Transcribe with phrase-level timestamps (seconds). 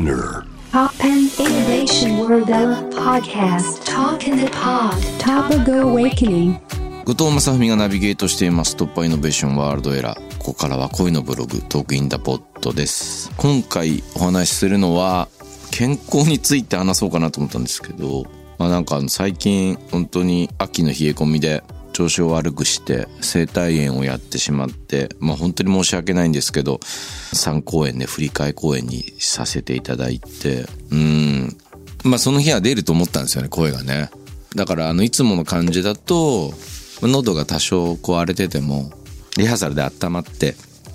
[0.00, 0.46] Spinner.
[0.72, 2.48] Pop and Innovation World
[2.94, 3.84] Podcast.
[3.84, 4.94] Talk in the Pod.
[5.18, 6.58] Topago Awakening.
[7.04, 15.28] 後藤正文がナビゲートしています突破イノベーションワールドエラーここからは恋のブログトークインダポットです今回お話しするのは
[15.70, 18.24] 健康について話そうかなと思ったんですけど
[18.58, 21.62] まあなんか最近本当に秋の冷え込みで
[22.00, 31.58] 調子を悪くして生体炎をやってしまってまあ本当に申し訳ないんですけど3公演で振り替え公演にさせていただいてうん。
[32.02, 34.08] まあその日は出ると思ったんですよね声がね。
[34.56, 36.54] だからあのいつもの感じだと
[37.02, 38.90] 喉が多少こう荒れてても
[39.36, 40.54] リハーサルで温まって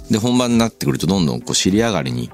[0.10, 2.32] で本番になってくるとどんどんこう尻上がりに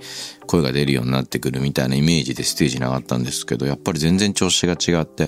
[0.48, 5.26] 声が出るようになってくるみたいなイメージでステージに上がったんですけどやっぱり全然調子が違って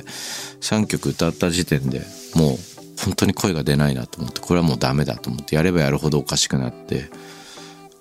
[0.62, 2.02] 3曲歌った時点で
[2.36, 2.73] もう
[3.06, 7.10] 本当に声が出ないなと思ってこれはもうダメだと思ってやればやるほどおかしくなって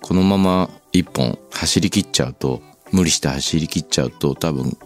[0.01, 4.77] このまま一本走り切っちゃうと無理して走り切っちゃうと多分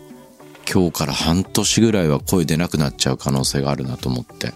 [0.71, 4.53] 今日から半年ぐらいは声出なくなっちゃう可能性があるなと思って。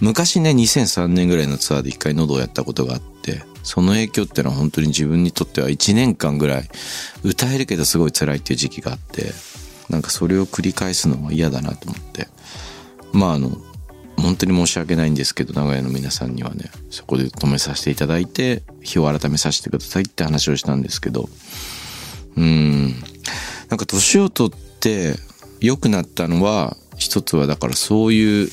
[0.00, 6.68] 昔ね2003年ぐらいのツアーで一回喉をやったことがあってその影響ってのは本当に自分にとっては1年間ぐらい
[7.22, 9.32] 歌えるけどすごい辛いっていう時期があって
[9.88, 12.28] なんかそれを繰り返すのは嫌だなと思って。
[13.12, 13.56] まああの
[14.16, 21.28] 本当に申し訳ないんですけど名古屋の皆さんにはねそこで止めさせていただいて日を改めさせてくださいって話をしたんですけど
[22.36, 22.94] うん。
[23.68, 25.14] なんか年を取って
[25.60, 28.48] 良くなったのは一つはだからそういう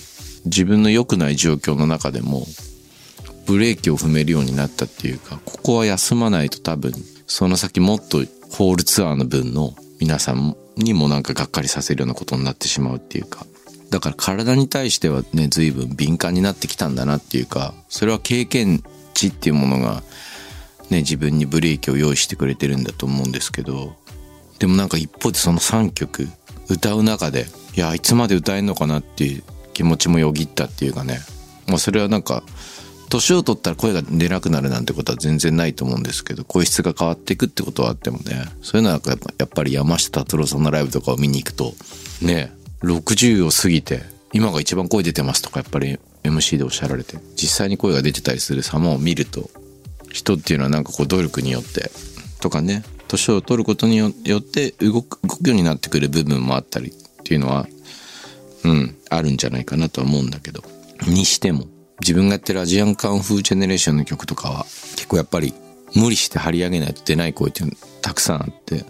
[0.46, 2.46] 自分の良くない状況の中でも
[3.46, 6.94] ブレーキを踏めるようになったっていうかここは休まないと多分
[7.28, 8.20] その先もっと
[8.52, 13.46] ホールツアーの分の皆さんにもなんかがっかりさせるようなことになってしまうっていうか
[13.92, 18.82] だから体に対してはね随分敏感になってきたんだなっていうかそれは経験
[19.14, 20.02] 値っていうものが
[20.90, 23.96] ね自分にブレーキを用意してくれてるんだと思うんですけど
[24.60, 26.28] でもなんか一方でその3曲
[26.70, 29.44] 歌う中でいやいつまで歌えんのかなっていう
[29.74, 31.20] 気持ちもよぎったっていうかね。
[31.68, 32.44] まあそれはなんか
[33.10, 41.74] 年を取ったら声が出なくなるなんてことは全然ないと思うんですけど声質が変わっていくってことはあってもねそういうのはやっぱやっぱり山下達郎さんのライブとかを見に行くと
[42.22, 44.02] ね60を過ぎて
[44.34, 49.50] 今が一番声出てますとかやっぱり MC でおっしゃられて実際に声が出てたりする様を見ると
[50.12, 51.92] 人っていうのはなんかこう努力によって
[52.42, 56.94] とかね年を取ることによって動く動くようになってくる部分もあったりっ
[57.24, 57.68] ていうのは
[58.64, 60.64] うんあるんじゃないかなとは思うんだけど
[61.08, 61.66] にしても
[62.00, 65.54] 自分がやってるアジアンカンフージェネレーションの曲とかは結構やっぱり
[65.96, 68.86] 無理して張り上げないと出ない声っていうのたくさんあって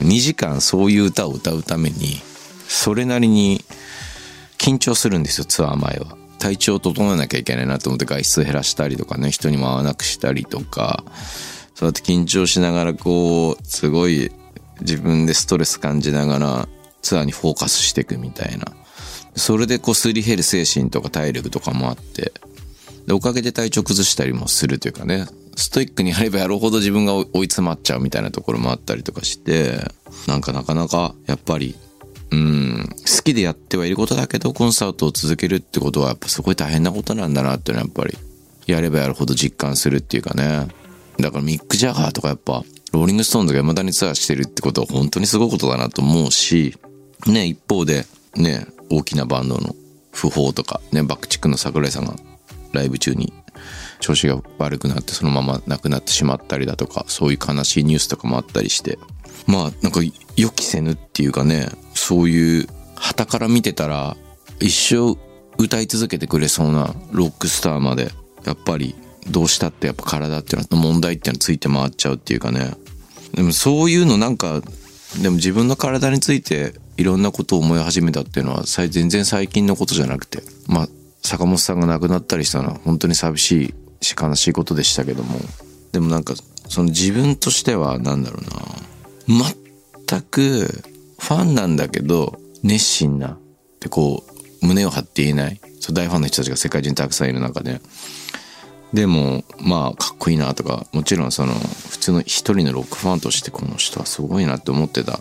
[0.00, 2.20] 2時間そういう歌を歌うために
[2.80, 3.62] それなりに
[4.56, 6.16] 緊張するんですよツアー前は。
[6.38, 11.04] 体調を整えなきゃいけないなと思って外出減らしたりとかね人にも会わなくしたりとか。
[11.74, 14.32] そうやって緊張しながらこうすごい
[14.80, 16.68] 自分でストレス感じながら
[17.02, 18.64] ツアーにフォーカスしていくみたいな。
[19.36, 22.32] それでこうすり減る精神とか体力とかもあって。
[23.06, 25.26] でおかげで体調崩したりもするというかね。
[25.54, 29.92] ストイックにやればやるほど自分が追い詰まっちゃうみたいなところもあったりとかして
[30.26, 31.76] なんかなかなかやっぱり
[32.30, 32.88] うん。
[32.88, 38.18] 好きでやってはいることだけどコンサートを続けるってことはやっぱすごい大変なことなんだなっていうのはやっぱり
[38.66, 40.68] やればやるほど実感するっていうかね。
[41.18, 46.76] だからミック・ジャガーとかやっぱローリング・ストーンズが未だにツアーしてるってことは本当にすごいことだなと思うし
[47.26, 48.04] ね一方で
[48.34, 49.74] ね大きなバンドの
[50.12, 52.14] 訃報とかね BUCK-TICK の櫻井さんが
[52.72, 53.32] ライブ中に
[54.00, 58.98] 調子が悪くなってそのまま亡くなってしまったりだとかそういう悲しいニュースとかもあったりして。
[59.46, 60.00] まあなんか
[60.36, 61.68] 予期せぬっていうかね
[62.10, 62.66] そういう
[62.96, 64.16] 旗から見てたら
[64.58, 65.16] 一生
[65.58, 68.10] 歌い続けてくれそうなロックスターまで
[68.44, 68.96] やっぱり
[69.30, 72.72] どうしたってやっぱ体っていうのは問題っていうのはついて回っちゃうっていうかね。
[73.34, 74.60] でもそういうのなんか
[75.22, 80.88] でも自分の体についていろんなことを思い始めたっていうのは全然最近のことじゃなくてまあ
[81.22, 85.38] 坂本さんが亡くなったりしたのは本当に寂しいし悲しいことでしたけども。
[85.92, 86.34] でもなんか
[86.68, 88.40] その自分としてはなんだろ
[89.28, 89.44] うな。
[90.08, 90.82] 全く
[91.20, 93.28] ファンなんだけど熱心な。
[93.28, 93.38] っ
[93.78, 94.24] てこ
[94.62, 95.60] う胸を張って言えない。
[95.80, 97.80] そう大ファンの人たちが世界中にたくさんいる中で。
[98.92, 105.20] でもまあかっこいいなとかもちろんその普通の一人のロックファンとしてこの人はすごいなって思ってた。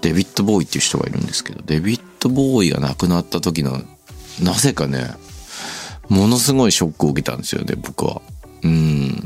[0.00, 3.80] デビッド・ボーイっていう人がいるんですけどデビッド・ボーイが亡くなった時の
[4.40, 5.10] なぜかね
[6.08, 8.22] ものすごいショックを受けたんですよね僕は。
[8.62, 9.08] うん。
[9.10, 9.20] なん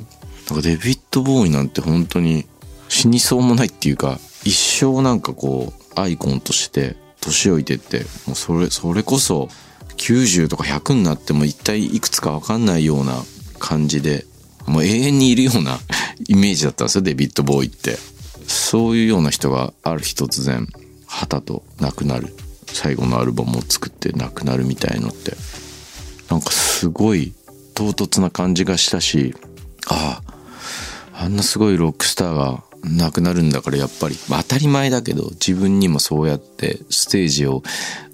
[0.56, 2.46] かデビッド・ボーイなんて本当に
[2.88, 9.49] 死にそうもないっていうか一生なんかこうアイコンとして年老いてってもうそれそれこそ
[9.97, 13.23] 90とか100になっても一体いくつか分かんないような
[13.59, 14.27] 感じで
[14.67, 15.79] もう永遠にいるような
[16.29, 17.99] イメージだったんですよデビッド・ボーイって。
[18.47, 20.69] そういうような人がある日突然
[21.06, 22.35] 旗と亡くなる。
[22.67, 25.37] 最後のアルバムを作って亡くなるみたいのって。
[26.29, 27.35] なんかすごい
[27.75, 29.35] 唐突な感じがしたし
[29.87, 30.23] あ
[31.12, 34.17] ああんなすごいロックスターが亡くなるんだからやっぱり。
[34.29, 37.62] 当たり前だけど自分にもそうやってステージを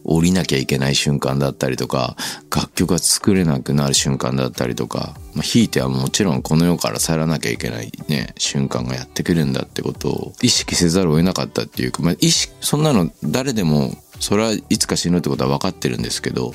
[0.05, 2.17] 降りなきゃいけない瞬間だったりとか
[2.55, 16.53] 楽曲が作れなくなる瞬間だったりとか、まあ、ひいてはもちろんこの世から去らなきゃいけないね瞬間がやってくるんだってことを意識せざるを得なかったっていうか、まあ、意識そんなの誰でもそれはいつか死ぬってことは分かってるんですけど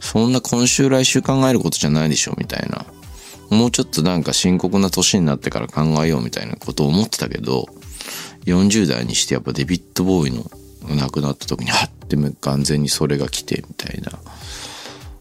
[0.00, 2.84] そんな今週来週考えることじゃないでしょみたいな。
[3.50, 7.66] もうちょっとなんか深刻な年になってから考えようみたいなことを思ってたけど、
[8.44, 10.44] 40代にしてやっぱデビッド・ボーイの
[10.96, 14.12] 亡くなった時に、はって完全にそれが来てみたいな。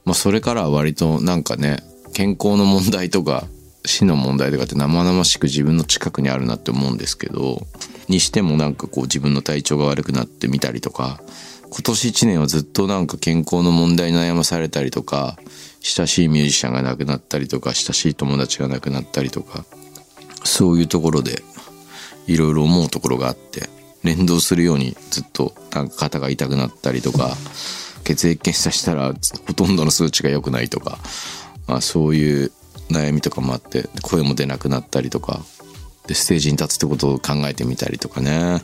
[0.05, 1.83] まあそれからは割となんかね、
[2.13, 3.45] 健康の問題とか
[3.85, 7.65] 死の問題とかって生々しく自分の近くにあるなって思うんですけど、
[8.07, 11.21] にしてもなんかこう自分の体調が悪くなってみたりとか、
[11.77, 15.37] 今年1年はずっとなんか健康の問題に悩まされたりとか、
[15.79, 19.63] 親しいミュージシャンが亡くなったりとか、親しい友達が亡くなったりとか、
[20.43, 21.43] そういうところで
[22.25, 23.69] いろいろ思うところがあって、
[24.03, 27.37] 連動するようにずっとなんか肩が痛くなったりとか、
[28.03, 29.13] 血液検査したら
[29.45, 30.97] ほとんどの数値が良くないとか、
[31.67, 32.51] まあそういう
[32.89, 35.41] 悩みとかもあって、声も出なくなったりとか、
[36.07, 38.63] で、ステージに立つってことを考えてみたりとかね。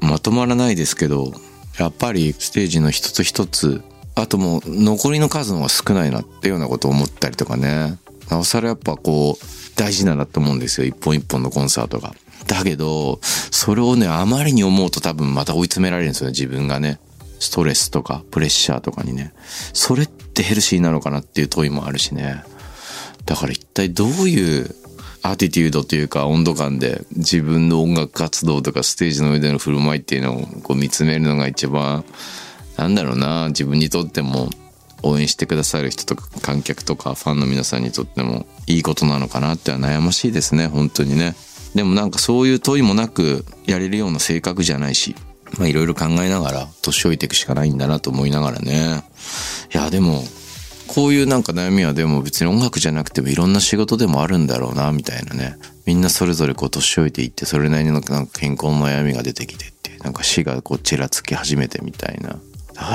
[0.00, 1.32] まとまらないですけど、
[1.78, 3.82] やっぱりステージの一つ一つ
[4.14, 7.98] あともう残りの数の方が少ないなっていうようなことを思ったりとかね。
[8.30, 9.44] なおさらやっぱこう
[9.76, 10.86] 大事だなって思うんですよ。
[10.86, 12.14] 一本一本のコンサートが。
[12.46, 16.30] だけど、それをね、あまりに思うと多分また追い詰められるんですよね。
[16.32, 16.98] 自分がね。
[17.38, 19.34] ストレスとかプレッシャーとかにね。
[19.74, 22.42] それってヘルシーなのかなっていう問いもあるしね。
[23.26, 24.74] だから一体どういう
[25.30, 32.04] アティテュードというか温度感で自分の音楽活動とかステージの上での振る舞いっていうのをこう見つめるのが一番
[32.76, 33.48] なんだろうな。
[33.48, 34.50] 自分にとっても
[35.02, 40.66] 応援してくださる人とか観客とかファンの皆さんにとってもいいことなのかなっては悩ましいですね。
[40.68, 41.34] 本当にね。
[41.74, 45.14] でもなんかそういう問いもなくやれるような性格じゃないし
[45.58, 49.04] まあいろいろ考えながら年老いていくしかないんだなと思いながらね。
[49.72, 50.22] いやでも
[50.88, 62.38] こういうなんか悩みはでも別に音楽じゃなくてもいろんな仕事でもあるんだろうなみたいなねみんなそれぞれこう年老いていってそれなりのなんか健康の悩みが出てきてっていうなんか死がこうちらつき始めてみたいな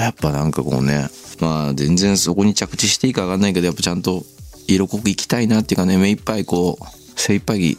[0.01, 1.07] やっぱなんかこうね、
[1.39, 4.23] まあ全然そこに着地していいかわかんないけど、やっぱちゃんと
[4.67, 7.77] 色濃く生きたいなっていうかね、目いっぱいこう、精一杯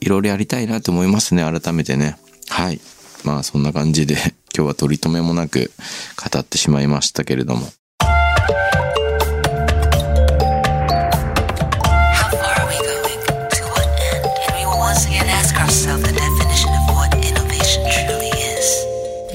[0.00, 2.16] いろいろやりたいなって思いますね、改めてね。
[2.48, 2.80] はい。
[3.24, 4.14] まあそんな感じで
[4.56, 5.70] 今日は取り留めもなく
[6.32, 7.81] 語ってしまいましたけれども。